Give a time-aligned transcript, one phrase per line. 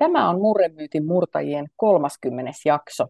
[0.00, 2.50] Tämä on Murremyytin murtajien 30.
[2.64, 3.06] jakso.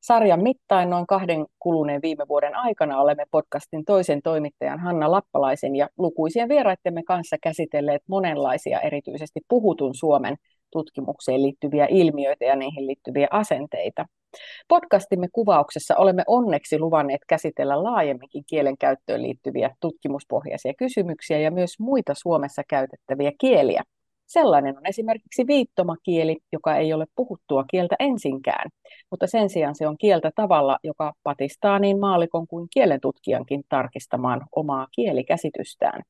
[0.00, 5.88] Sarjan mittain noin kahden kuluneen viime vuoden aikana olemme podcastin toisen toimittajan Hanna Lappalaisen ja
[5.98, 10.36] lukuisien vieraittemme kanssa käsitelleet monenlaisia erityisesti puhutun Suomen
[10.70, 14.06] tutkimukseen liittyviä ilmiöitä ja niihin liittyviä asenteita.
[14.68, 22.62] Podcastimme kuvauksessa olemme onneksi luvanneet käsitellä laajemminkin kielenkäyttöön liittyviä tutkimuspohjaisia kysymyksiä ja myös muita Suomessa
[22.68, 23.82] käytettäviä kieliä.
[24.28, 28.70] Sellainen on esimerkiksi viittomakieli, joka ei ole puhuttua kieltä ensinkään,
[29.10, 34.86] mutta sen sijaan se on kieltä tavalla, joka patistaa niin maalikon kuin kielentutkijankin tarkistamaan omaa
[34.92, 36.02] kielikäsitystään.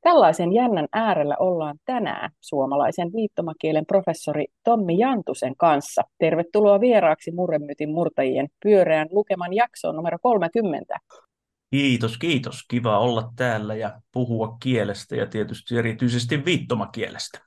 [0.00, 6.02] Tällaisen jännän äärellä ollaan tänään suomalaisen viittomakielen professori Tommi Jantusen kanssa.
[6.18, 10.96] Tervetuloa vieraaksi Murremytin murtajien pyöreän lukeman jaksoon numero 30.
[11.70, 12.64] Kiitos, kiitos.
[12.68, 17.46] Kiva olla täällä ja puhua kielestä ja tietysti erityisesti viittomakielestä.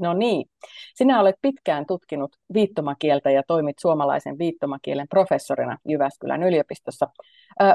[0.00, 0.46] No niin.
[0.94, 7.06] Sinä olet pitkään tutkinut viittomakieltä ja toimit suomalaisen viittomakielen professorina Jyväskylän yliopistossa.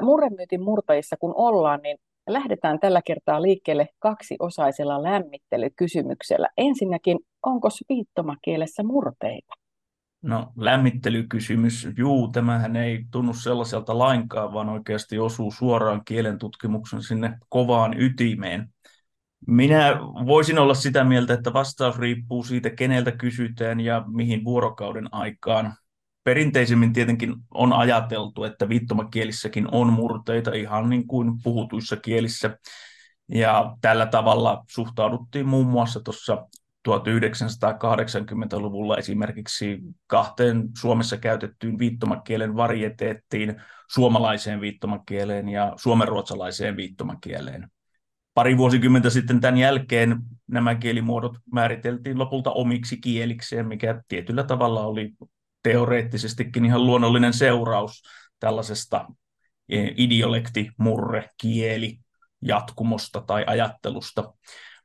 [0.02, 1.98] Murremyytin murtajissa kun ollaan, niin
[2.30, 6.50] lähdetään tällä kertaa liikkeelle kaksiosaisella lämmittelykysymyksellä.
[6.58, 9.54] Ensinnäkin, onko viittomakielessä murteita?
[10.22, 17.38] No lämmittelykysymys, juu, tämähän ei tunnu sellaiselta lainkaan, vaan oikeasti osuu suoraan kielen tutkimuksen sinne
[17.50, 18.73] kovaan ytimeen.
[19.48, 25.74] Minä voisin olla sitä mieltä, että vastaus riippuu siitä, keneltä kysytään ja mihin vuorokauden aikaan.
[26.24, 32.58] Perinteisemmin tietenkin on ajateltu, että viittomakielissäkin on murteita ihan niin kuin puhutuissa kielissä.
[33.30, 36.48] Ja tällä tavalla suhtauduttiin muun muassa tuossa
[36.90, 43.62] 1980-luvulla esimerkiksi kahteen Suomessa käytettyyn viittomakielen varieteettiin,
[43.92, 47.68] suomalaiseen viittomakieleen ja suomenruotsalaiseen viittomakieleen
[48.34, 55.12] pari vuosikymmentä sitten tämän jälkeen nämä kielimuodot määriteltiin lopulta omiksi kielikseen, mikä tietyllä tavalla oli
[55.64, 58.04] teoreettisestikin ihan luonnollinen seuraus
[58.40, 59.08] tällaisesta
[59.70, 62.00] e, idiolekti, murre, kieli,
[62.42, 64.34] jatkumosta tai ajattelusta.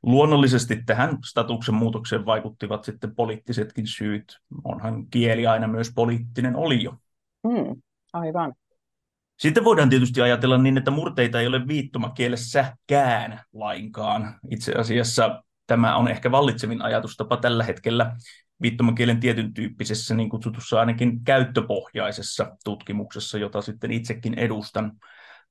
[0.03, 4.37] Luonnollisesti tähän statuksen muutokseen vaikuttivat sitten poliittisetkin syyt.
[4.63, 6.91] Onhan kieli aina myös poliittinen olio.
[7.43, 7.81] Mm,
[8.13, 8.53] aivan.
[9.39, 14.39] Sitten voidaan tietysti ajatella niin, että murteita ei ole viittomakielessäkään lainkaan.
[14.51, 18.15] Itse asiassa tämä on ehkä vallitsevin ajatustapa tällä hetkellä
[18.61, 24.91] viittomakielen tietyn tyyppisessä niin kutsutussa ainakin käyttöpohjaisessa tutkimuksessa, jota sitten itsekin edustan.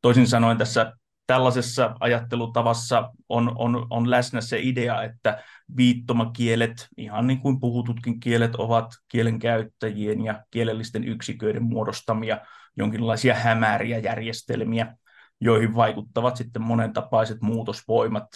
[0.03, 0.93] Toisin sanoen tässä
[1.27, 5.43] tällaisessa ajattelutavassa on, on, on läsnä se idea, että
[5.77, 12.39] viittomakielet, ihan niin kuin puhututkin kielet, ovat kielenkäyttäjien ja kielellisten yksiköiden muodostamia
[12.79, 14.97] jonkinlaisia hämäriä järjestelmiä,
[15.41, 18.29] joihin vaikuttavat sitten monentapaiset muutosvoimat,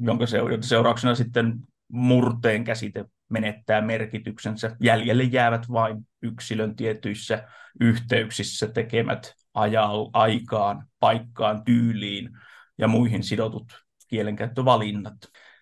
[0.00, 0.24] jonka
[0.60, 1.54] seurauksena sitten
[1.88, 4.76] murteen käsite menettää merkityksensä.
[4.80, 7.48] Jäljelle jäävät vain yksilön tietyissä
[7.80, 12.30] yhteyksissä tekemät ajal, aikaan, paikkaan, tyyliin
[12.78, 15.16] ja muihin sidotut kielenkäyttövalinnat.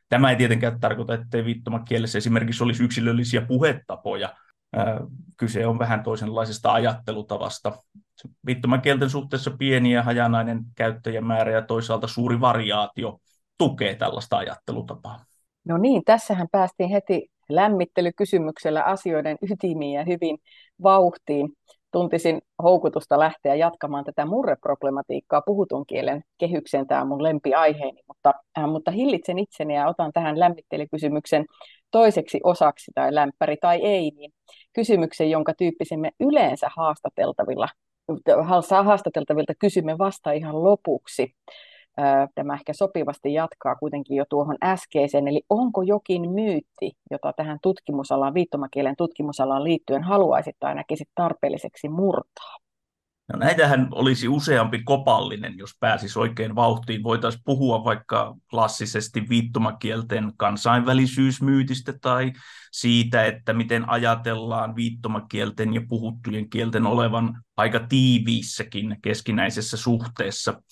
[0.09, 4.35] Tämä ei tietenkään tarkoita, että viittomakielessä esimerkiksi olisi yksilöllisiä puhetapoja,
[5.37, 7.73] kyse on vähän toisenlaisesta ajattelutavasta.
[8.47, 13.19] Viittomakielten suhteessa pieni ja hajanainen käyttäjämäärä ja toisaalta suuri variaatio
[13.59, 15.25] tukee tällaista ajattelutapaa.
[15.65, 20.39] No niin, tässähän päästiin heti lämmittelykysymyksellä asioiden ytimiin ja hyvin
[20.83, 21.49] vauhtiin.
[21.93, 26.87] Tuntisin houkutusta lähteä jatkamaan tätä murreproblematiikkaa puhutun kielen kehykseen.
[26.87, 31.45] Tämä on mun lempiaiheeni, mutta, äh, mutta hillitsen itseni ja otan tähän lämmittelykysymyksen
[31.91, 34.33] toiseksi osaksi tai lämpäri tai ei, niin
[34.73, 37.69] kysymyksen, jonka tyyppisimme yleensä haastateltavilla,
[38.85, 41.35] haastateltavilta kysymme vasta ihan lopuksi.
[42.35, 48.35] Tämä ehkä sopivasti jatkaa kuitenkin jo tuohon äskeiseen, eli onko jokin myytti, jota tähän tutkimusalaan,
[48.35, 52.62] viittomakielen tutkimusalaan liittyen haluaisit tai näkisit tarpeelliseksi murtaa?
[53.33, 57.03] No näitähän olisi useampi kopallinen, jos pääsisi oikein vauhtiin.
[57.03, 62.33] Voitaisiin puhua vaikka klassisesti viittomakielten kansainvälisyysmyytistä tai
[62.73, 70.63] siitä, että miten ajatellaan viittomakielten ja puhuttujen kielten olevan aika tiiviissäkin keskinäisessä suhteessa.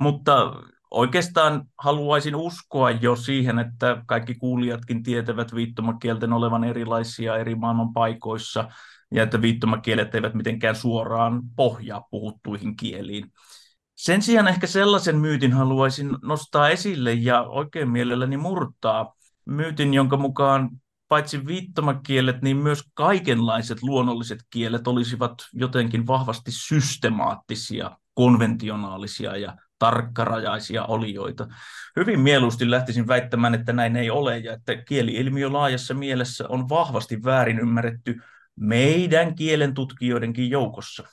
[0.00, 0.52] Mutta
[0.90, 8.68] oikeastaan haluaisin uskoa jo siihen, että kaikki kuulijatkin tietävät viittomakielten olevan erilaisia eri maailman paikoissa–
[9.14, 13.32] ja että viittomakielet eivät mitenkään suoraan pohjaa puhuttuihin kieliin.
[13.94, 19.14] Sen sijaan ehkä sellaisen myytin haluaisin nostaa esille ja oikein mielelläni murtaa.
[19.44, 20.70] Myytin, jonka mukaan
[21.08, 31.48] paitsi viittomakielet, niin myös kaikenlaiset luonnolliset kielet olisivat jotenkin vahvasti systemaattisia, konventionaalisia ja tarkkarajaisia olioita.
[31.96, 37.24] Hyvin mieluusti lähtisin väittämään, että näin ei ole ja että kieliilmiö laajassa mielessä on vahvasti
[37.24, 38.20] väärin ymmärretty
[38.60, 41.04] meidän kielentutkijoidenkin joukossa.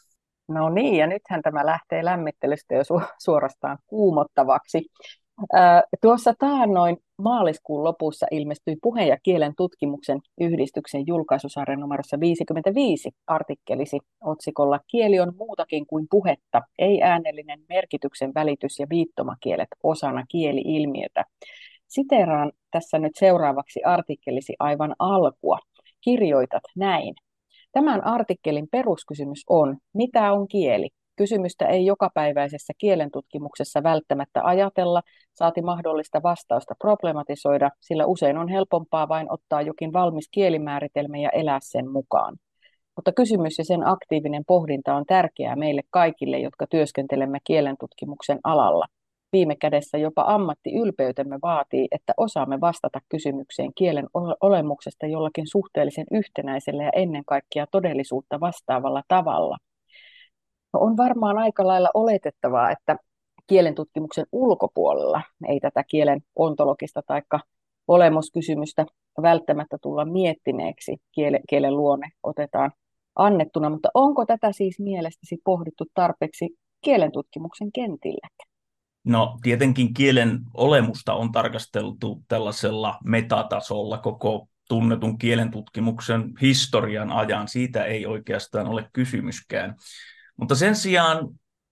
[0.48, 4.86] No niin, ja nythän tämä lähtee lämmittelystä jo su- suorastaan kuumottavaksi.
[6.02, 14.80] tuossa taannoin maaliskuun lopussa ilmestyi Puheen ja kielen tutkimuksen yhdistyksen julkaisusarjan numerossa 55 artikkelisi otsikolla
[14.88, 21.26] Kieli on muutakin kuin puhetta, ei-äänellinen merkityksen välitys ja viittomakielet osana kieli-ilmiötä.
[21.88, 25.60] Siteraan tässä nyt seuraavaksi artikkelisi aivan alkua.
[26.02, 27.16] Kirjoitat näin.
[27.74, 30.90] Tämän artikkelin peruskysymys on, mitä on kieli?
[31.16, 35.02] Kysymystä ei jokapäiväisessä kielentutkimuksessa välttämättä ajatella,
[35.34, 41.60] saati mahdollista vastausta problematisoida, sillä usein on helpompaa vain ottaa jokin valmis kielimääritelmä ja elää
[41.62, 42.38] sen mukaan.
[42.96, 48.86] Mutta kysymys ja sen aktiivinen pohdinta on tärkeää meille kaikille, jotka työskentelemme kielentutkimuksen alalla.
[49.34, 54.08] Viime kädessä jopa ammattiylpeytemme vaatii, että osaamme vastata kysymykseen kielen
[54.42, 59.58] olemuksesta jollakin suhteellisen yhtenäisellä ja ennen kaikkea todellisuutta vastaavalla tavalla.
[60.74, 62.98] No on varmaan aika lailla oletettavaa, että
[63.48, 67.22] kielen tutkimuksen ulkopuolella ei tätä kielen ontologista tai
[67.88, 68.86] olemuskysymystä
[69.22, 72.72] välttämättä tulla miettineeksi, kielen, kielen luonne otetaan
[73.16, 76.50] annettuna, mutta onko tätä siis mielestäsi pohdittu tarpeeksi
[76.82, 78.28] kielen tutkimuksen kentillä?
[79.04, 87.48] No tietenkin kielen olemusta on tarkasteltu tällaisella metatasolla koko tunnetun kielen tutkimuksen historian ajan.
[87.48, 89.76] Siitä ei oikeastaan ole kysymyskään.
[90.38, 91.30] Mutta sen sijaan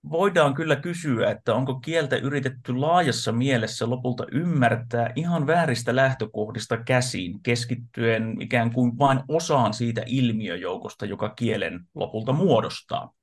[0.10, 7.44] voidaan kyllä kysyä, että onko kieltä yritetty laajassa mielessä lopulta ymmärtää ihan vääristä lähtökohdista käsiin,
[7.44, 13.13] keskittyen ikään kuin vain osaan siitä ilmiöjoukosta, joka kielen lopulta muodostaa.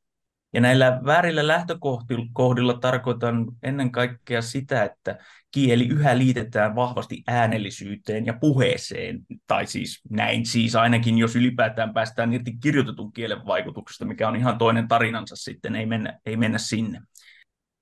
[0.53, 5.19] Ja näillä väärillä lähtökohdilla tarkoitan ennen kaikkea sitä, että
[5.51, 12.33] kieli yhä liitetään vahvasti äänellisyyteen ja puheeseen, tai siis näin siis ainakin, jos ylipäätään päästään
[12.33, 17.01] irti kirjoitetun kielen vaikutuksesta, mikä on ihan toinen tarinansa sitten, ei mennä, ei mennä sinne.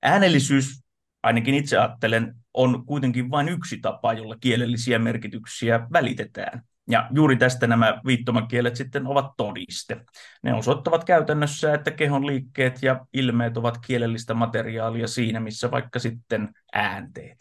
[0.02, 0.82] Äänellisyys,
[1.22, 6.62] ainakin itse ajattelen, on kuitenkin vain yksi tapa, jolla kielellisiä merkityksiä välitetään.
[6.90, 10.00] Ja juuri tästä nämä viittomakielet sitten ovat todiste.
[10.42, 16.48] Ne osoittavat käytännössä, että kehon liikkeet ja ilmeet ovat kielellistä materiaalia siinä, missä vaikka sitten
[16.72, 17.36] äänteet.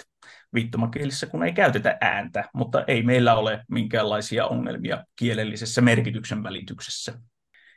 [0.54, 7.20] Viittomakielissä kun ei käytetä ääntä, mutta ei meillä ole minkäänlaisia ongelmia kielellisessä merkityksen välityksessä.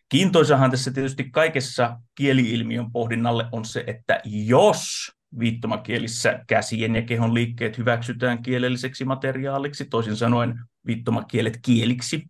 [0.09, 7.78] Kiintoisahan tässä tietysti kaikessa kieliilmiön pohdinnalle on se, että jos viittomakielissä käsien ja kehon liikkeet
[7.78, 10.54] hyväksytään kielelliseksi materiaaliksi, toisin sanoen
[10.87, 12.26] viittomakielet kieliksi,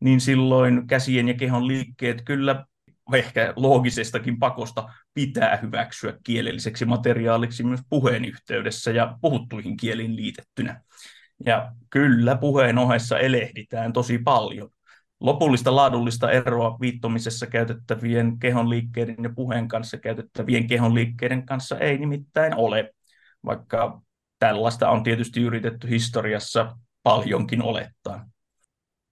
[0.00, 2.64] niin silloin käsien ja kehon liikkeet kyllä
[3.14, 10.82] ehkä loogisestakin pakosta pitää hyväksyä kielelliseksi materiaaliksi myös puheen yhteydessä ja puhuttuihin kieliin liitettynä.
[11.46, 14.68] Ja kyllä puheen ohessa elehditään tosi paljon.
[15.20, 22.94] Lopullista laadullista eroa viittomisessa käytettävien kehonliikkeiden ja puheen kanssa käytettävien kehonliikkeiden kanssa ei nimittäin ole,
[23.44, 24.02] vaikka
[24.38, 28.26] tällaista on tietysti yritetty historiassa paljonkin olettaa.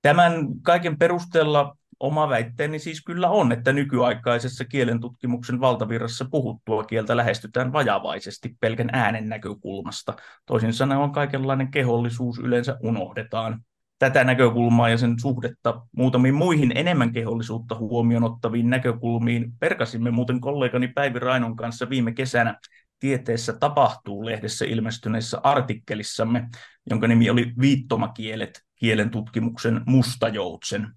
[0.03, 7.17] Tämän kaiken perusteella oma väitteeni siis kyllä on, että nykyaikaisessa kielen tutkimuksen valtavirrassa puhuttua kieltä
[7.17, 10.17] lähestytään vajavaisesti pelkän äänen näkökulmasta.
[10.47, 13.65] Toisin sanoen kaikenlainen kehollisuus yleensä unohdetaan
[13.99, 20.89] tätä näkökulmaa ja sen suhdetta muutamiin muihin enemmän kehollisuutta huomioon ottaviin näkökulmiin perkasimme muuten kollegani
[20.89, 22.59] Päivi Rainon kanssa viime kesänä
[23.03, 26.49] Tieteessä tapahtuu lehdessä ilmestyneessä artikkelissamme,
[26.91, 30.89] jonka nimi oli Viittomakielet, kielen tutkimuksen mustajoutsen.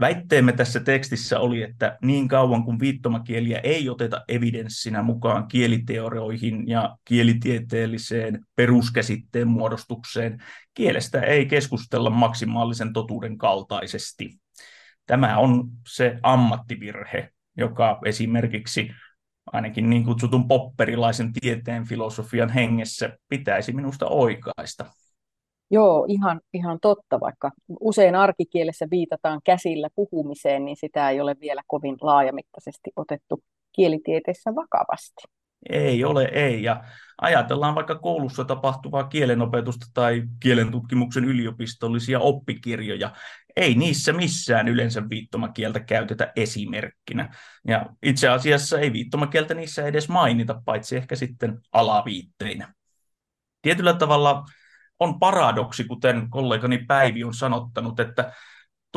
[0.00, 6.96] Väitteemme tässä tekstissä oli, että niin kauan kuin viittomakieliä ei oteta evidenssinä mukaan kieliteorioihin ja
[7.04, 10.42] kielitieteelliseen peruskäsitteen muodostukseen,
[10.74, 14.38] kielestä ei keskustella maksimaalisen totuuden kaltaisesti.
[15.06, 18.90] Tämä on se ammattivirhe, joka esimerkiksi
[19.52, 24.84] ainakin niin kutsutun popperilaisen tieteen filosofian hengessä pitäisi minusta oikaista.
[25.70, 27.50] Joo, ihan, ihan totta, vaikka
[27.80, 35.22] usein arkikielessä viitataan käsillä puhumiseen, niin sitä ei ole vielä kovin laajamittaisesti otettu kielitieteessä vakavasti.
[35.70, 36.62] Ei ole, ei.
[36.62, 36.84] Ja
[37.20, 43.10] ajatellaan vaikka koulussa tapahtuvaa kielenopetusta tai kielentutkimuksen yliopistollisia oppikirjoja.
[43.56, 47.34] Ei niissä missään yleensä viittomakieltä käytetä esimerkkinä.
[47.68, 52.74] Ja itse asiassa ei viittomakieltä niissä edes mainita, paitsi ehkä sitten alaviitteinä.
[53.62, 54.44] Tietyllä tavalla
[55.00, 58.32] on paradoksi, kuten kollegani Päivi on sanottanut, että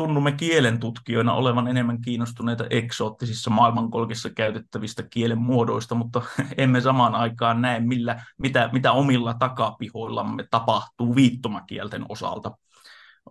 [0.00, 6.22] tunnumme kielentutkijoina olevan enemmän kiinnostuneita eksoottisissa maailmankolkissa käytettävistä kielen muodoista, mutta
[6.58, 12.50] emme samaan aikaan näe, millä, mitä, mitä omilla takapihoillamme tapahtuu viittomakielten osalta.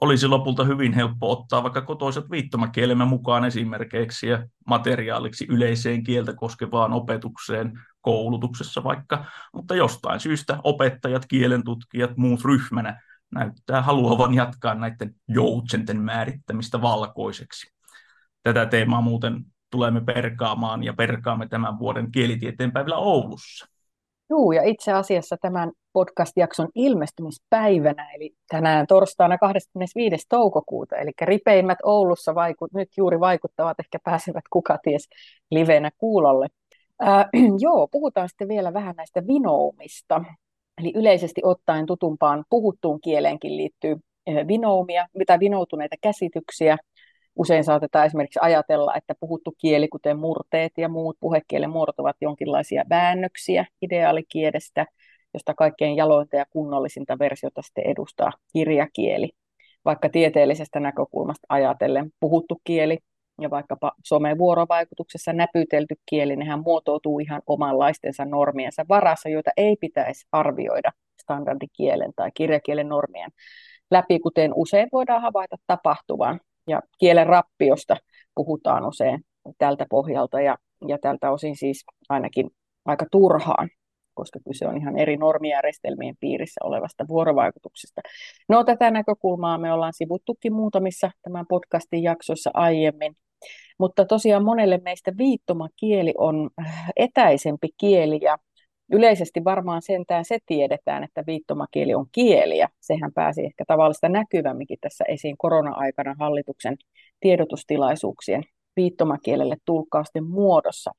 [0.01, 6.93] Olisi lopulta hyvin helppo ottaa vaikka kotoiset viittomakielemme mukaan esimerkkeiksi ja materiaaliksi yleiseen kieltä koskevaan
[6.93, 16.01] opetukseen koulutuksessa vaikka, mutta jostain syystä opettajat, kielentutkijat, muut ryhmänä näyttää haluavan jatkaa näiden joutsenten
[16.01, 17.73] määrittämistä valkoiseksi.
[18.43, 23.65] Tätä teemaa muuten tulemme perkaamaan ja perkaamme tämän vuoden kielitieteen päivillä Oulussa.
[24.29, 30.25] Joo, ja itse asiassa tämän podcast-jakson ilmestymispäivänä, eli tänään torstaina 25.
[30.29, 35.09] toukokuuta, eli ripeimmät Oulussa vaikut, nyt juuri vaikuttavat, ehkä pääsevät kuka ties
[35.51, 36.47] livenä kuulolle.
[37.07, 37.25] Äh,
[37.65, 40.23] joo, puhutaan sitten vielä vähän näistä vinoumista.
[40.79, 43.95] Eli yleisesti ottaen tutumpaan puhuttuun kieleenkin liittyy
[44.47, 46.77] vinoumia, mitä vinoutuneita käsityksiä.
[47.35, 52.83] Usein saatetaan esimerkiksi ajatella, että puhuttu kieli, kuten murteet ja muut puhekielen muodot, ovat jonkinlaisia
[52.89, 54.85] väännöksiä ideaalikielestä,
[55.33, 59.29] josta kaikkein jalointa ja kunnollisinta versiota sitten edustaa kirjakieli.
[59.85, 62.97] Vaikka tieteellisestä näkökulmasta ajatellen puhuttu kieli
[63.41, 70.91] ja vaikkapa somevuorovaikutuksessa näpytelty kieli, nehän muotoutuu ihan omanlaistensa normiensa varassa, joita ei pitäisi arvioida
[71.21, 73.31] standardikielen tai kirjakielen normien
[73.91, 76.39] läpi, kuten usein voidaan havaita tapahtuvan.
[76.67, 77.97] Ja kielen rappiosta
[78.35, 79.21] puhutaan usein
[79.57, 82.49] tältä pohjalta ja, ja tältä osin siis ainakin
[82.85, 83.69] aika turhaan
[84.19, 88.01] koska kyse on ihan eri normijärjestelmien piirissä olevasta vuorovaikutuksesta.
[88.49, 93.15] No tätä näkökulmaa me ollaan sivuttukin muutamissa tämän podcastin jaksoissa aiemmin,
[93.79, 98.37] mutta tosiaan monelle meistä viittomakieli on äh, etäisempi kieli ja
[98.91, 104.77] yleisesti varmaan sentään se tiedetään, että viittomakieli on kieli ja sehän pääsi ehkä tavallista näkyvämminkin
[104.81, 106.77] tässä esiin korona-aikana hallituksen
[107.19, 108.43] tiedotustilaisuuksien
[108.75, 110.91] viittomakielelle tulkkausten muodossa.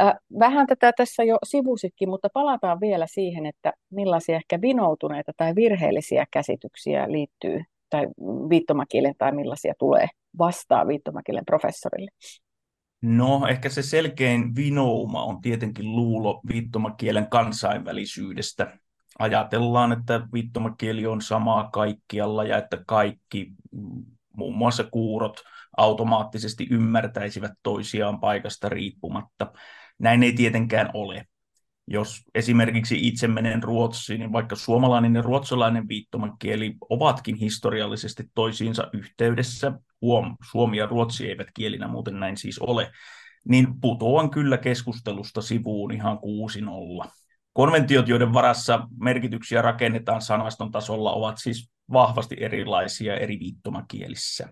[0.00, 5.54] Äh, vähän tätä tässä jo sivusitkin, mutta palataan vielä siihen, että millaisia ehkä vinoutuneita tai
[5.54, 7.60] virheellisiä käsityksiä liittyy
[7.90, 8.06] tai
[8.50, 10.08] viittomakielen tai millaisia tulee
[10.38, 12.10] vastaan viittomakielen professorille?
[13.02, 18.78] No, ehkä se selkein vinouma on tietenkin luulo viittomakielen kansainvälisyydestä.
[19.18, 23.52] Ajatellaan, että viittomakieli on samaa kaikkialla ja että kaikki,
[24.36, 25.42] muun muassa kuurot,
[25.76, 29.52] automaattisesti ymmärtäisivät toisiaan paikasta riippumatta.
[29.98, 31.26] Näin ei tietenkään ole
[31.86, 39.72] jos esimerkiksi itse menen Ruotsiin, niin vaikka suomalainen ja ruotsalainen viittomakieli ovatkin historiallisesti toisiinsa yhteydessä,
[40.02, 42.92] huom, suomi ja ruotsi eivät kielinä muuten näin siis ole,
[43.48, 47.04] niin putoan kyllä keskustelusta sivuun ihan kuusin olla.
[47.52, 54.48] Konventiot, joiden varassa merkityksiä rakennetaan sanaston tasolla, ovat siis vahvasti erilaisia eri viittomakielissä.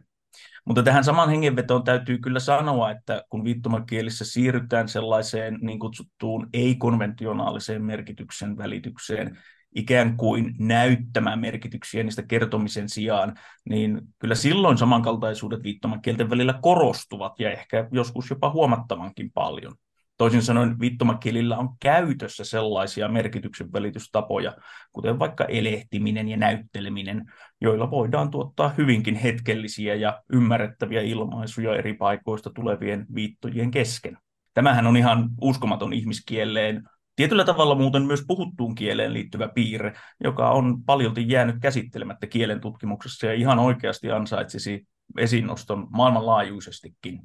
[0.64, 7.84] Mutta tähän saman hengenvetoon täytyy kyllä sanoa, että kun viittomakielissä siirrytään sellaiseen niin kutsuttuun ei-konventionaaliseen
[7.84, 9.38] merkityksen välitykseen,
[9.74, 13.34] ikään kuin näyttämään merkityksiä niistä kertomisen sijaan,
[13.68, 19.74] niin kyllä silloin samankaltaisuudet viittomakielten välillä korostuvat ja ehkä joskus jopa huomattavankin paljon.
[20.16, 24.56] Toisin sanoen viittomakielillä on käytössä sellaisia merkityksen välitystapoja,
[24.92, 32.50] kuten vaikka elehtiminen ja näytteleminen, joilla voidaan tuottaa hyvinkin hetkellisiä ja ymmärrettäviä ilmaisuja eri paikoista
[32.50, 34.18] tulevien viittojen kesken.
[34.54, 36.82] Tämähän on ihan uskomaton ihmiskieleen,
[37.20, 39.92] tietyllä tavalla muuten myös puhuttuun kieleen liittyvä piirre,
[40.24, 44.86] joka on paljolti jäänyt käsittelemättä kielen tutkimuksessa ja ihan oikeasti ansaitsisi
[45.18, 47.20] esiinnoston maailmanlaajuisestikin.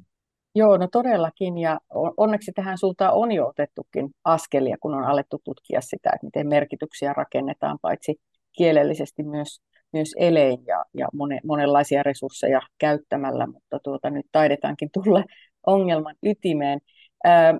[0.54, 1.80] Joo, no todellakin, ja
[2.16, 7.12] onneksi tähän suuntaan on jo otettukin askelia, kun on alettu tutkia sitä, että miten merkityksiä
[7.12, 8.20] rakennetaan paitsi
[8.58, 9.60] kielellisesti myös,
[9.92, 15.24] myös elein ja, ja monen, monenlaisia resursseja käyttämällä, mutta tuota, nyt taidetaankin tulla
[15.66, 16.80] ongelman ytimeen.
[17.24, 17.58] Ää,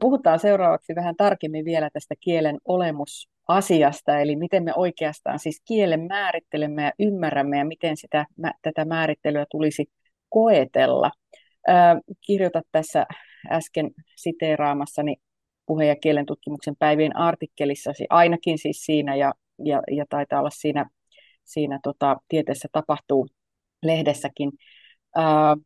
[0.00, 6.82] puhutaan seuraavaksi vähän tarkemmin vielä tästä kielen olemusasiasta, eli miten me oikeastaan siis kielen määrittelemme
[6.82, 8.26] ja ymmärrämme ja miten sitä,
[8.62, 9.84] tätä määrittelyä tulisi
[10.28, 11.10] koetella.
[11.66, 13.06] Ää, kirjoitat tässä
[13.50, 15.16] äsken siteeraamassani
[15.66, 19.32] puhe- ja kielen tutkimuksen päivien artikkelissasi, ainakin siis siinä ja,
[19.64, 20.90] ja, ja taitaa olla siinä,
[21.44, 23.28] siinä tota, tieteessä tapahtuu
[23.82, 24.50] lehdessäkin.
[25.16, 25.56] Ää,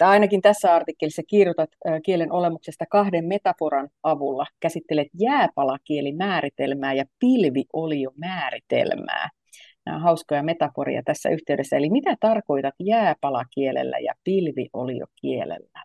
[0.00, 1.70] ainakin tässä artikkelissa kirjoitat
[2.04, 4.46] kielen olemuksesta kahden metaforan avulla.
[4.60, 9.28] Käsittelet jääpalakielimääritelmää ja pilvioliomääritelmää.
[9.86, 11.76] Nämä on hauskoja metaforia tässä yhteydessä.
[11.76, 15.84] Eli mitä tarkoitat jääpalakielellä ja pilvioliokielellä?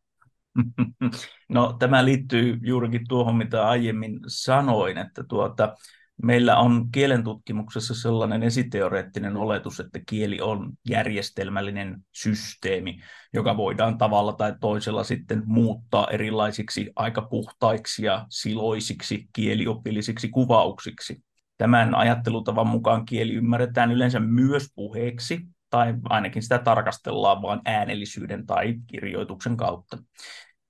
[1.50, 5.76] No tämä liittyy juurikin tuohon, mitä aiemmin sanoin, että tuota,
[6.24, 13.00] meillä on kielentutkimuksessa sellainen esiteoreettinen oletus, että kieli on järjestelmällinen systeemi,
[13.34, 21.24] joka voidaan tavalla tai toisella sitten muuttaa erilaisiksi aika puhtaiksi ja siloisiksi kieliopillisiksi kuvauksiksi.
[21.58, 28.76] Tämän ajattelutavan mukaan kieli ymmärretään yleensä myös puheeksi, tai ainakin sitä tarkastellaan vain äänellisyyden tai
[28.88, 29.98] kirjoituksen kautta.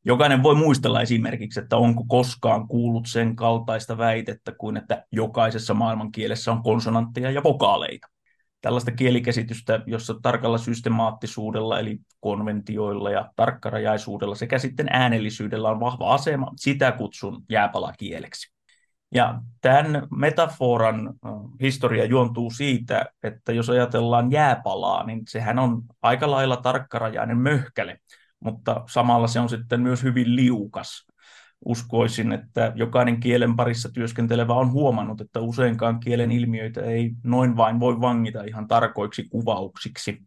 [0.09, 6.51] Jokainen voi muistella esimerkiksi, että onko koskaan kuullut sen kaltaista väitettä kuin, että jokaisessa maailmankielessä
[6.51, 8.07] on konsonantteja ja vokaaleita.
[8.61, 16.51] Tällaista kielikäsitystä, jossa tarkalla systemaattisuudella, eli konventioilla ja tarkkarajaisuudella sekä sitten äänellisyydellä on vahva asema,
[16.55, 18.51] sitä kutsun jääpalakieleksi.
[19.13, 21.13] Ja tämän metaforan
[21.61, 27.99] historia juontuu siitä, että jos ajatellaan jääpalaa, niin sehän on aika lailla tarkkarajainen möhkäle,
[28.39, 31.07] mutta samalla se on sitten myös hyvin liukas.
[31.65, 37.79] Uskoisin, että jokainen kielen parissa työskentelevä on huomannut, että useinkaan kielen ilmiöitä ei noin vain
[37.79, 40.23] voi vangita ihan tarkoiksi kuvauksiksi.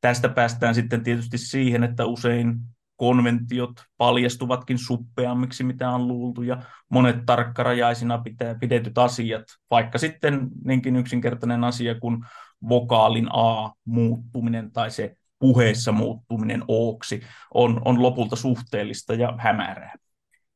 [0.00, 2.60] Tästä päästään sitten tietysti siihen, että usein
[2.96, 10.96] konventiot paljastuvatkin suppeammiksi, mitä on luultu, ja monet tarkkarajaisina pitää pidetyt asiat, vaikka sitten niinkin
[10.96, 12.24] yksinkertainen asia kuin
[12.68, 17.20] vokaalin A muuttuminen tai se puheessa muuttuminen ooksi
[17.54, 19.94] on, on lopulta suhteellista ja hämärää.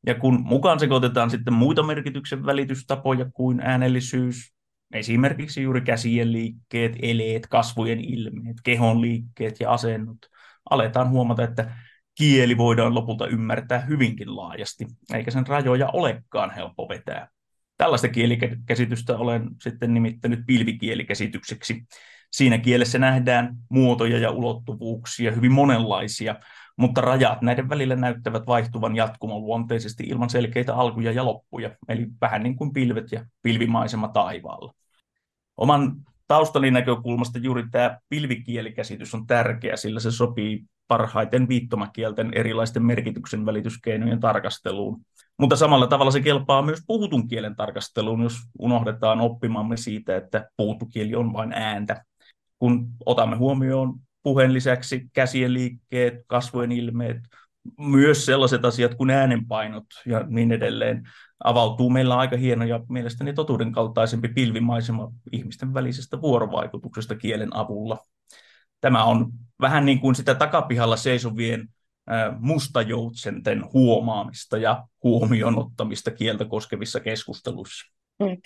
[0.07, 4.53] Ja kun mukaan sekoitetaan sitten muita merkityksen välitystapoja kuin äänellisyys,
[4.93, 10.17] esimerkiksi juuri käsien liikkeet, eleet, kasvojen ilmeet, kehon liikkeet ja asennot,
[10.69, 11.75] aletaan huomata, että
[12.15, 17.27] kieli voidaan lopulta ymmärtää hyvinkin laajasti, eikä sen rajoja olekaan helppo vetää.
[17.77, 21.83] Tällaista kielikäsitystä olen sitten nimittänyt pilvikielikäsitykseksi.
[22.33, 26.35] Siinä kielessä nähdään muotoja ja ulottuvuuksia, hyvin monenlaisia,
[26.77, 32.43] mutta rajat näiden välillä näyttävät vaihtuvan jatkuman luonteisesti ilman selkeitä alkuja ja loppuja, eli vähän
[32.43, 34.73] niin kuin pilvet ja pilvimaisema taivaalla.
[35.57, 35.95] Oman
[36.27, 44.19] taustani näkökulmasta juuri tämä pilvikielikäsitys on tärkeä, sillä se sopii parhaiten viittomakielten erilaisten merkityksen välityskeinojen
[44.19, 45.01] tarkasteluun.
[45.39, 50.85] Mutta samalla tavalla se kelpaa myös puhutun kielen tarkasteluun, jos unohdetaan oppimamme siitä, että puhuttu
[50.85, 52.03] kieli on vain ääntä.
[52.63, 57.17] Kun otamme huomioon puheen lisäksi käsien liikkeet, kasvojen ilmeet,
[57.77, 61.03] myös sellaiset asiat kuin äänenpainot ja niin edelleen,
[61.43, 67.97] avautuu meillä aika hieno ja mielestäni totuuden kaltaisempi pilvimaisema ihmisten välisestä vuorovaikutuksesta kielen avulla.
[68.81, 71.67] Tämä on vähän niin kuin sitä takapihalla seisovien
[72.39, 77.93] mustajoutsenten huomaamista ja huomioon ottamista kieltä koskevissa keskusteluissa.
[78.19, 78.37] Mm.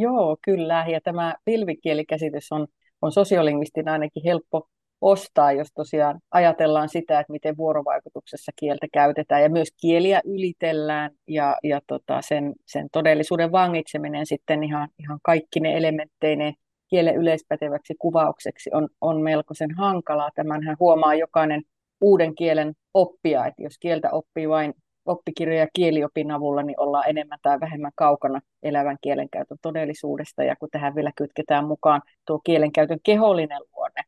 [0.00, 0.86] Joo, kyllä.
[0.88, 2.66] Ja tämä pilvikielikäsitys on,
[3.02, 4.68] on sosiolingvistin ainakin helppo
[5.00, 11.56] ostaa, jos tosiaan ajatellaan sitä, että miten vuorovaikutuksessa kieltä käytetään ja myös kieliä ylitellään ja,
[11.62, 16.54] ja tota sen, sen todellisuuden vangitseminen sitten ihan, ihan kaikki ne elementteineen
[16.90, 20.30] kielen yleispäteväksi kuvaukseksi on, on melkoisen hankalaa.
[20.34, 21.62] Tämänhän huomaa jokainen
[22.00, 24.74] uuden kielen oppija, että jos kieltä oppii vain
[25.08, 30.44] oppikirjoja kieliopin avulla, niin ollaan enemmän tai vähemmän kaukana elävän kielenkäytön todellisuudesta.
[30.44, 34.02] Ja kun tähän vielä kytketään mukaan tuo kielenkäytön kehollinen luonne,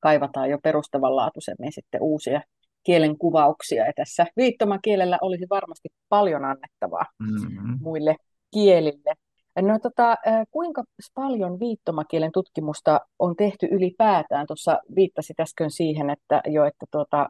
[0.00, 2.40] kaivataan jo perustavanlaatuisemmin sitten uusia
[2.82, 3.86] kielen kuvauksia.
[3.86, 7.78] Ja tässä viittomakielellä olisi varmasti paljon annettavaa mm-hmm.
[7.80, 8.16] muille
[8.54, 9.14] kielille.
[9.62, 10.16] No, tota,
[10.50, 14.46] kuinka paljon viittomakielen tutkimusta on tehty ylipäätään?
[14.46, 17.26] Tuossa viittasit äsken siihen, että jo, että tuota,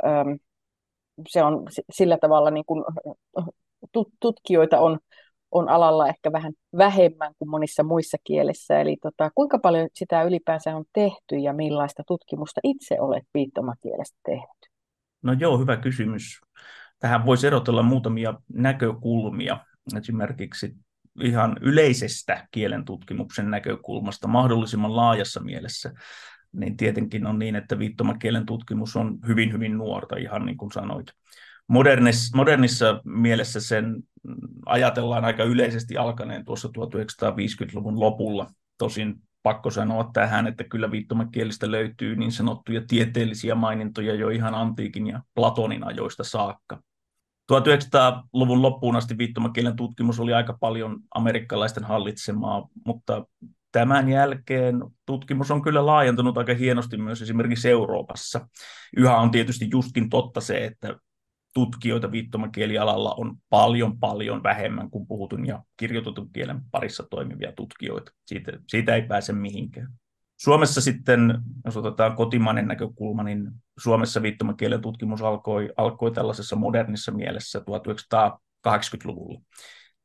[1.29, 2.85] se on sillä tavalla niin kuin,
[4.21, 4.99] tutkijoita on,
[5.51, 8.81] on alalla ehkä vähän vähemmän kuin monissa muissa kielissä.
[8.81, 14.69] Eli tota, kuinka paljon sitä ylipäänsä on tehty ja millaista tutkimusta itse olet viittomakielestä tehnyt?
[15.23, 16.41] No joo, hyvä kysymys.
[16.99, 19.59] Tähän voisi erotella muutamia näkökulmia.
[19.99, 20.75] Esimerkiksi
[21.23, 25.93] ihan yleisestä kielen tutkimuksen näkökulmasta mahdollisimman laajassa mielessä
[26.53, 31.07] niin tietenkin on niin, että viittomakielen tutkimus on hyvin, hyvin nuorta, ihan niin kuin sanoit.
[31.69, 34.03] Modernis, modernissa mielessä sen
[34.67, 38.47] ajatellaan aika yleisesti alkaneen tuossa 1950-luvun lopulla.
[38.79, 45.07] Tosin pakko sanoa tähän, että kyllä viittomakielistä löytyy niin sanottuja tieteellisiä mainintoja jo ihan antiikin
[45.07, 46.83] ja Platonin ajoista saakka.
[47.53, 53.27] 1900-luvun loppuun asti viittomakielen tutkimus oli aika paljon amerikkalaisten hallitsemaa, mutta
[53.73, 54.77] tämän jälkeen
[55.07, 58.49] tutkimus on kyllä laajentunut aika hienosti myös esimerkiksi Euroopassa.
[58.97, 60.97] Yhä on tietysti justkin totta se, että
[61.55, 68.13] tutkijoita viittomakielialalla on paljon, paljon vähemmän kuin puhutun ja kirjoitetun kielen parissa toimivia tutkijoita.
[68.27, 69.89] Siitä, siitä ei pääse mihinkään.
[70.41, 77.59] Suomessa sitten, jos otetaan kotimainen näkökulma, niin Suomessa viittomakielen tutkimus alkoi, alkoi tällaisessa modernissa mielessä
[77.59, 79.41] 1980-luvulla.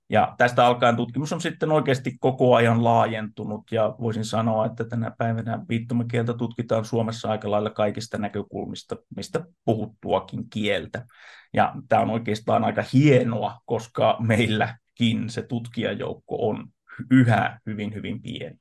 [0.10, 5.12] Ja tästä alkaen tutkimus on sitten oikeasti koko ajan laajentunut ja voisin sanoa, että tänä
[5.18, 11.06] päivänä viittomakieltä tutkitaan Suomessa aika lailla kaikista näkökulmista, mistä puhuttuakin kieltä.
[11.54, 16.68] Ja tämä on oikeastaan aika hienoa, koska meilläkin se tutkijajoukko on
[17.12, 18.58] yhä hyvin, hyvin pieni.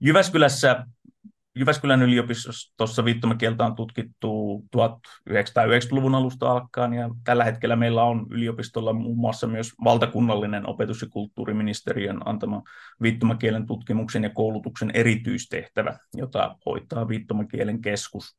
[0.00, 0.86] Jyväskylässä
[1.56, 9.18] Jyväskylän yliopistossa viittomakieltä on tutkittu 1990-luvun alusta alkaen ja tällä hetkellä meillä on yliopistolla muun
[9.18, 12.62] muassa myös valtakunnallinen opetus- ja kulttuuriministeriön antama
[13.02, 18.38] viittomakielen tutkimuksen ja koulutuksen erityistehtävä, jota hoitaa viittomakielen keskus.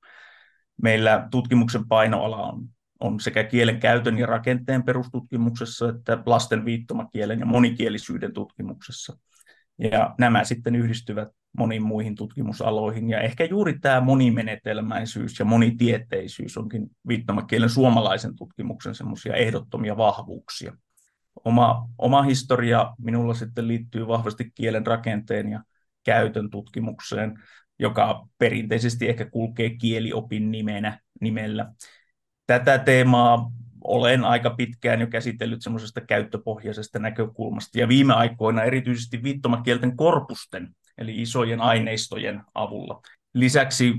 [0.81, 7.45] Meillä tutkimuksen painoala on, on sekä kielen käytön ja rakenteen perustutkimuksessa että lasten viittomakielen ja
[7.45, 9.17] monikielisyyden tutkimuksessa.
[9.77, 13.09] Ja nämä sitten yhdistyvät moniin muihin tutkimusaloihin.
[13.09, 20.73] Ja ehkä juuri tämä monimenetelmäisyys ja monitietteisyys onkin viittomakielen suomalaisen tutkimuksen semmoisia ehdottomia vahvuuksia.
[21.45, 25.63] Oma, oma historia minulla sitten liittyy vahvasti kielen rakenteen ja
[26.03, 27.39] käytön tutkimukseen,
[27.79, 31.73] joka perinteisesti ehkä kulkee kieliopin nimenä, nimellä.
[32.47, 33.51] Tätä teemaa
[33.87, 41.21] olen aika pitkään jo käsitellyt semmoisesta käyttöpohjaisesta näkökulmasta, ja viime aikoina erityisesti viittomakielten korpusten, eli
[41.21, 43.01] isojen aineistojen avulla.
[43.33, 43.93] Lisäksi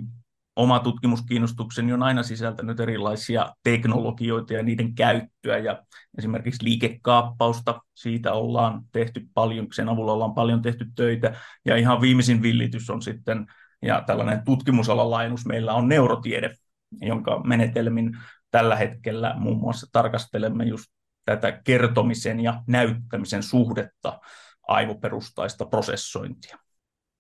[0.57, 5.83] oma tutkimuskiinnostukseni on aina sisältänyt erilaisia teknologioita ja niiden käyttöä, ja
[6.19, 12.43] esimerkiksi liikekaappausta, siitä ollaan tehty paljon, sen avulla ollaan paljon tehty töitä, ja ihan viimeisin
[12.43, 13.47] villitys on sitten,
[13.83, 16.55] ja tällainen tutkimusalan meillä on neurotiede,
[17.01, 18.19] jonka menetelmin
[18.57, 20.85] tällä hetkellä muun muassa tarkastelemme just
[21.25, 24.21] tätä kertomisen ja näyttämisen suhdetta
[24.63, 26.57] aivoperustaista prosessointia.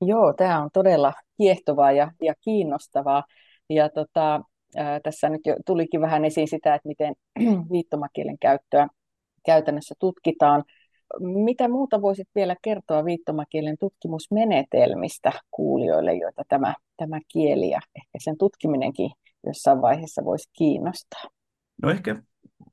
[0.00, 3.24] Joo, tämä on todella kiehtovaa ja, ja kiinnostavaa.
[3.70, 4.40] Ja tota,
[4.76, 7.14] ää, tässä nyt jo tulikin vähän esiin sitä, että miten
[7.72, 8.88] viittomakielen käyttöä
[9.46, 10.64] käytännössä tutkitaan.
[11.20, 18.38] Mitä muuta voisit vielä kertoa viittomakielen tutkimusmenetelmistä kuulijoille, joita tämä, tämä kieli ja ehkä sen
[18.38, 19.10] tutkiminenkin
[19.46, 21.22] jossain vaiheessa voisi kiinnostaa?
[21.82, 22.22] No ehkä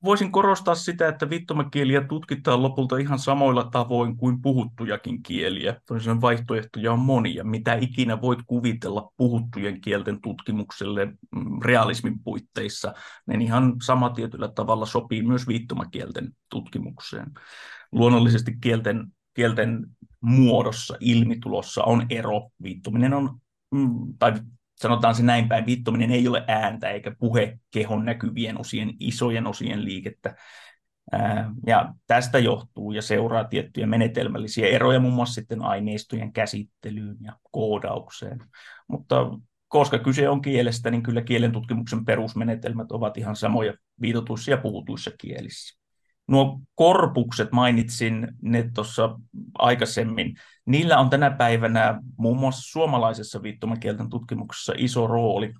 [0.03, 5.81] voisin korostaa sitä, että viittomakieliä tutkitaan lopulta ihan samoilla tavoin kuin puhuttujakin kieliä.
[5.87, 7.43] Toisin vaihtoehtoja on monia.
[7.43, 12.93] Mitä ikinä voit kuvitella puhuttujen kielten tutkimukselle mm, realismin puitteissa,
[13.27, 17.31] niin ihan sama tietyllä tavalla sopii myös viittomakielten tutkimukseen.
[17.91, 19.87] Luonnollisesti kielten, kielten
[20.21, 22.49] muodossa, ilmitulossa on ero.
[22.63, 23.39] Viittominen on,
[23.71, 24.33] mm, tai
[24.75, 29.85] sanotaan se näin päin, viittominen ei ole ääntä eikä puhe kehon näkyvien osien, isojen osien
[29.85, 30.35] liikettä.
[31.67, 38.39] Ja tästä johtuu ja seuraa tiettyjä menetelmällisiä eroja muun muassa sitten aineistojen käsittelyyn ja koodaukseen.
[38.87, 39.15] Mutta
[39.67, 45.11] koska kyse on kielestä, niin kyllä kielen tutkimuksen perusmenetelmät ovat ihan samoja viitotuissa ja puhutuissa
[45.17, 45.82] kielissä.
[46.27, 49.19] Nuo korpukset mainitsin ne tuossa
[49.59, 50.35] aikaisemmin.
[50.65, 55.53] Niillä on tänä päivänä muun muassa suomalaisessa viittomakielten tutkimuksessa iso rooli.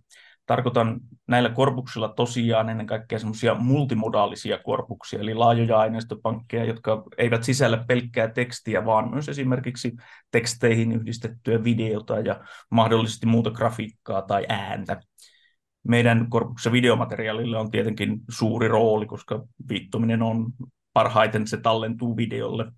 [0.45, 7.83] Tarkoitan näillä korpuksilla tosiaan ennen kaikkea semmoisia multimodaalisia korpuksia, eli laajoja aineistopankkeja, jotka eivät sisällä
[7.87, 9.91] pelkkää tekstiä, vaan myös esimerkiksi
[10.31, 15.01] teksteihin yhdistettyä videota ja mahdollisesti muuta grafiikkaa tai ääntä
[15.87, 20.51] meidän korpuksessa videomateriaalille on tietenkin suuri rooli, koska viittominen on
[20.93, 22.71] parhaiten se tallentuu videolle.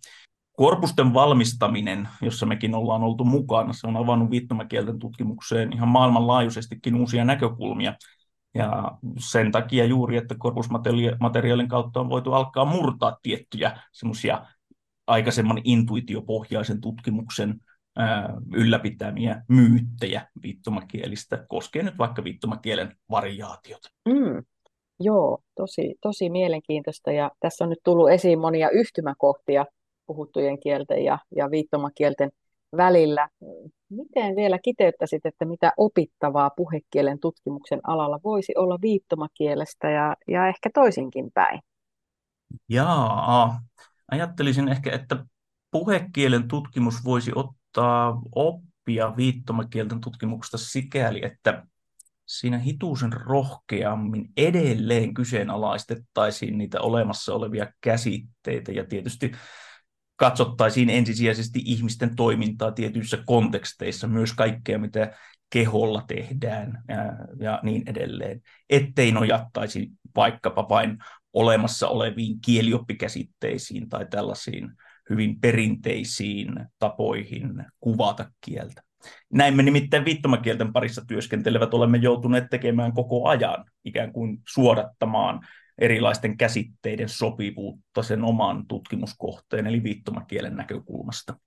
[0.58, 7.26] Korpusten valmistaminen, jossa mekin ollaan oltu mukana, se on avannut viittomakielten tutkimukseen ihan maailmanlaajuisestikin uusia
[7.26, 7.94] näkökulmia.
[8.54, 14.46] Ja sen takia juuri, että korpusmateriaalin kautta on voitu alkaa murtaa tiettyjä semmoisia
[15.08, 17.60] aikaisemman intuitiopohjaisen tutkimuksen
[18.54, 23.82] ylläpitämiä myyttejä viittomakielistä, koskee nyt vaikka viittomakielen variaatiot.
[24.10, 24.44] Mm,
[25.00, 29.66] joo, tosi, tosi mielenkiintoista ja tässä on nyt tullut esiin monia yhtymäkohtia
[30.06, 32.32] puhuttujen kielten ja, ja viittomakielten
[32.78, 33.30] välillä.
[33.90, 40.70] Miten vielä kiteyttäisit, että mitä opittavaa puhekielen tutkimuksen alalla voisi olla viittomakielestä ja, ja ehkä
[40.74, 41.60] toisinkin päin?
[42.70, 43.60] Jaa,
[44.12, 45.26] ajattelisin ehkä, että
[45.72, 47.65] puhekielen tutkimus voisi ottaa
[48.36, 51.64] oppia viittomakielten tutkimuksesta sikäli, että
[52.26, 59.32] siinä hituusen rohkeammin edelleen kyseenalaistettaisiin niitä olemassa olevia käsitteitä ja tietysti
[60.16, 65.14] katsottaisiin ensisijaisesti ihmisten toimintaa tietyissä konteksteissa, myös kaikkea, mitä
[65.50, 66.96] keholla tehdään ja,
[67.40, 70.98] ja niin edelleen, ettei nojattaisi vaikkapa vain
[71.34, 74.72] olemassa oleviin kielioppikäsitteisiin tai tällaisiin
[75.10, 78.82] hyvin perinteisiin tapoihin kuvata kieltä.
[79.34, 85.40] Näin me nimittäin viittomakielten parissa työskentelevät olemme joutuneet tekemään koko ajan, ikään kuin suodattamaan
[85.78, 91.38] erilaisten käsitteiden sopivuutta sen oman tutkimuskohteen, eli viittomakielen näkökulmasta.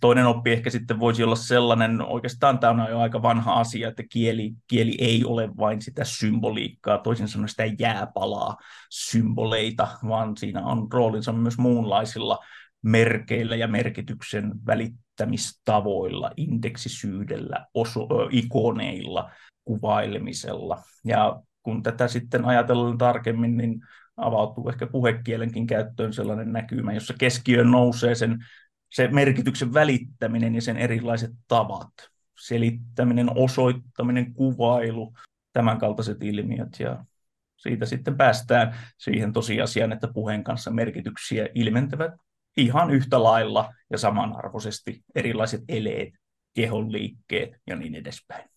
[0.00, 4.02] Toinen oppi ehkä sitten voisi olla sellainen, oikeastaan tämä on jo aika vanha asia, että
[4.12, 8.56] kieli, kieli ei ole vain sitä symboliikkaa, toisin sanoen sitä jääpalaa
[8.90, 12.38] symboleita, vaan siinä on roolinsa myös muunlaisilla
[12.82, 19.30] merkeillä ja merkityksen välittämistavoilla, indeksisyydellä, oso, ikoneilla,
[19.64, 20.82] kuvailemisella.
[21.04, 23.80] Ja kun tätä sitten ajatellaan tarkemmin, niin
[24.16, 28.38] avautuu ehkä puhekielenkin käyttöön sellainen näkymä, jossa keskiöön nousee sen,
[28.90, 31.92] se merkityksen välittäminen ja sen erilaiset tavat.
[32.40, 35.14] Selittäminen, osoittaminen, kuvailu,
[35.52, 36.80] tämän kaltaiset ilmiöt.
[36.80, 37.04] Ja
[37.56, 42.12] siitä sitten päästään siihen tosiasiaan, että puheen kanssa merkityksiä ilmentävät
[42.56, 46.14] ihan yhtä lailla ja samanarvoisesti erilaiset eleet,
[46.54, 48.50] kehon liikkeet ja niin edespäin.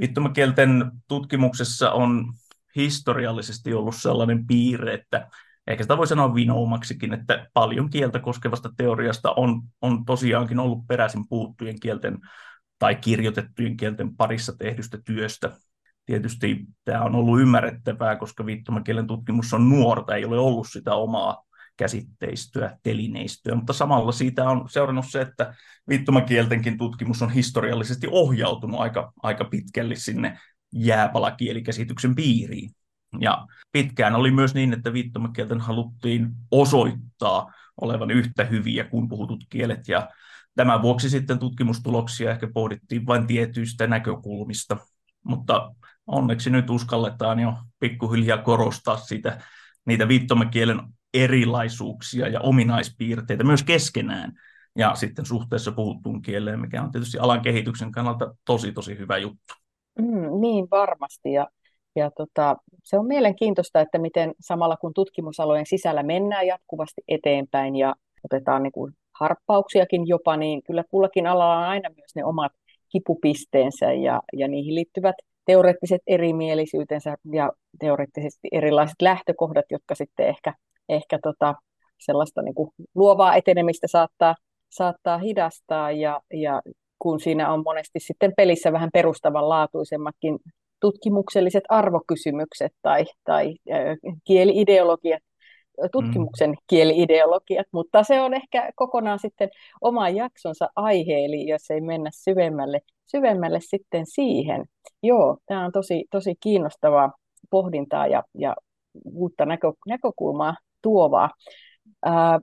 [0.00, 2.32] Viittomakielten tutkimuksessa on
[2.76, 5.28] historiallisesti ollut sellainen piirre, että
[5.66, 11.28] ehkä sitä voi sanoa vinoumaksikin, että paljon kieltä koskevasta teoriasta on, on tosiaankin ollut peräisin
[11.28, 12.18] puuttujen kielten
[12.78, 15.50] tai kirjoitettujen kielten parissa tehdystä työstä.
[16.06, 21.44] Tietysti tämä on ollut ymmärrettävää, koska viittomakielen tutkimus on nuorta, ei ole ollut sitä omaa
[21.76, 25.54] käsitteistöä, telineistöä, mutta samalla siitä on seurannut se, että
[25.88, 30.38] viittomakieltenkin tutkimus on historiallisesti ohjautunut aika, aika pitkälle sinne
[30.74, 32.70] jääpalakielikäsityksen piiriin.
[33.20, 39.88] Ja pitkään oli myös niin, että viittomakielten haluttiin osoittaa olevan yhtä hyviä kuin puhutut kielet,
[39.88, 40.08] ja
[40.56, 44.76] tämän vuoksi sitten tutkimustuloksia ehkä pohdittiin vain tietyistä näkökulmista,
[45.24, 45.74] mutta
[46.06, 49.40] onneksi nyt uskalletaan jo pikkuhiljaa korostaa sitä,
[49.86, 50.80] niitä viittomakielen
[51.14, 54.32] erilaisuuksia ja ominaispiirteitä myös keskenään.
[54.78, 59.54] Ja sitten suhteessa puhuttuun kieleen, mikä on tietysti alan kehityksen kannalta tosi tosi hyvä juttu.
[59.98, 61.32] Mm, niin varmasti.
[61.32, 61.46] Ja,
[61.96, 67.94] ja tota, se on mielenkiintoista, että miten samalla kun tutkimusalojen sisällä mennään jatkuvasti eteenpäin ja
[68.24, 72.52] otetaan niin kuin harppauksiakin jopa, niin kyllä kullakin alalla on aina myös ne omat
[72.88, 80.54] kipupisteensä ja, ja niihin liittyvät teoreettiset erimielisyytensä ja teoreettisesti erilaiset lähtökohdat, jotka sitten ehkä
[80.88, 81.54] ehkä tota,
[82.00, 84.34] sellaista niin kuin luovaa etenemistä saattaa,
[84.70, 85.90] saattaa hidastaa.
[85.90, 86.62] Ja, ja
[86.98, 90.38] kun siinä on monesti sitten pelissä vähän perustavanlaatuisemmatkin
[90.84, 93.54] tutkimukselliset arvokysymykset tai, tai
[94.24, 95.22] kieliideologiat,
[95.92, 96.56] tutkimuksen mm.
[96.66, 99.48] kieliideologiat, mutta se on ehkä kokonaan sitten
[99.80, 104.64] oma jaksonsa aihe, eli jos ei mennä syvemmälle, syvemmälle sitten siihen.
[105.02, 107.12] Joo, tämä on tosi, tosi kiinnostavaa
[107.50, 108.56] pohdintaa ja, ja
[109.04, 111.30] uutta näkö, näkökulmaa tuovaa.
[112.04, 112.40] Ää,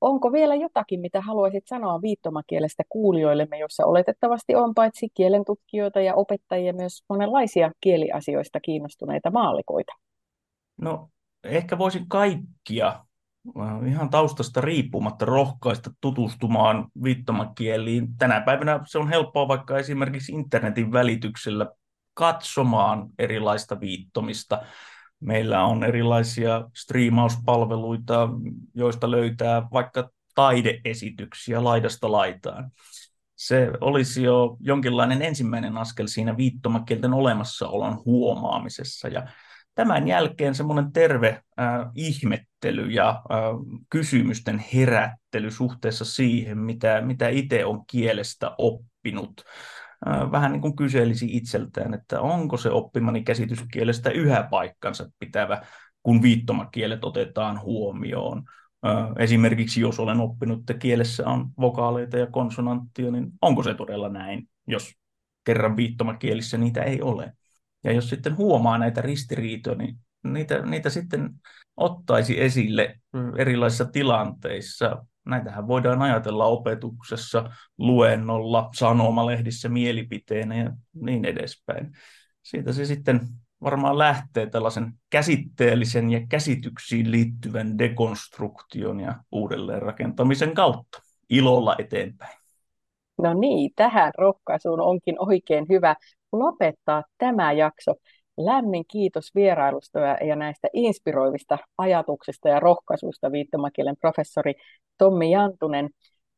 [0.00, 6.14] onko vielä jotakin, mitä haluaisit sanoa viittomakielestä kuulijoillemme, jossa oletettavasti on paitsi kielen tutkijoita ja
[6.14, 9.92] opettajia myös monenlaisia kieliasioista kiinnostuneita maallikoita?
[10.76, 11.08] No
[11.44, 13.04] ehkä voisin kaikkia
[13.86, 18.16] ihan taustasta riippumatta rohkaista tutustumaan viittomakieliin.
[18.18, 21.66] Tänä päivänä se on helppoa vaikka esimerkiksi internetin välityksellä
[22.14, 24.62] katsomaan erilaista viittomista.
[25.20, 28.28] Meillä on erilaisia striimauspalveluita,
[28.74, 32.70] joista löytää vaikka taideesityksiä laidasta laitaan.
[33.36, 39.08] Se olisi jo jonkinlainen ensimmäinen askel siinä viittomakielten olemassaolon huomaamisessa.
[39.08, 39.26] Ja
[39.74, 43.38] tämän jälkeen semmoinen terve äh, ihmettely ja äh,
[43.90, 49.44] kysymysten herättely suhteessa siihen, mitä, mitä itse on kielestä oppinut
[50.06, 55.62] vähän niin kuin kyselisi itseltään, että onko se oppimani käsitys kielestä yhä paikkansa pitävä,
[56.02, 58.42] kun viittomakielet otetaan huomioon.
[59.18, 64.48] Esimerkiksi jos olen oppinut, että kielessä on vokaaleita ja konsonanttia, niin onko se todella näin,
[64.66, 64.94] jos
[65.44, 67.32] kerran viittomakielissä niitä ei ole.
[67.84, 71.30] Ja jos sitten huomaa näitä ristiriitoja, niin niitä, niitä sitten
[71.76, 73.00] ottaisi esille
[73.36, 81.92] erilaisissa tilanteissa näitähän voidaan ajatella opetuksessa, luennolla, sanomalehdissä, mielipiteenä ja niin edespäin.
[82.42, 83.20] Siitä se sitten
[83.62, 92.38] varmaan lähtee tällaisen käsitteellisen ja käsityksiin liittyvän dekonstruktion ja uudelleenrakentamisen kautta ilolla eteenpäin.
[93.22, 95.96] No niin, tähän rohkaisuun onkin oikein hyvä
[96.32, 97.94] lopettaa tämä jakso.
[98.38, 104.54] Lämmin kiitos vierailusta ja näistä inspiroivista ajatuksista ja rohkaisuista viittomakielen professori
[104.98, 105.88] Tommi Jantunen.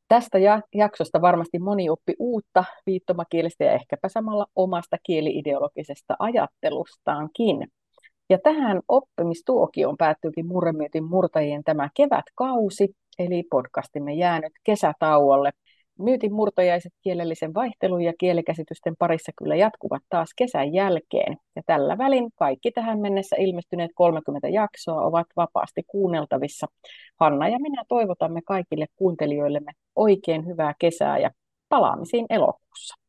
[0.08, 0.38] Tästä
[0.74, 7.68] jaksosta varmasti moni oppi uutta viittomakielestä ja ehkäpä samalla omasta kieliideologisesta ajattelustaankin.
[8.30, 15.50] Ja tähän oppimistuokioon päättyykin Murremyytin murtajien tämä kevätkausi, eli podcastimme jäänyt kesätauolle.
[16.00, 21.36] Myytin murtojaiset kielellisen vaihtelun ja kielikäsitysten parissa kyllä jatkuvat taas kesän jälkeen.
[21.56, 26.66] Ja tällä välin kaikki tähän mennessä ilmestyneet 30 jaksoa ovat vapaasti kuunneltavissa.
[27.20, 31.30] Hanna ja minä toivotamme kaikille kuuntelijoillemme oikein hyvää kesää ja
[31.68, 32.99] palaamisiin elokuussa.